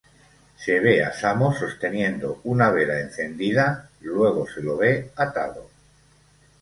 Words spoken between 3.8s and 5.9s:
luego se lo ve atado.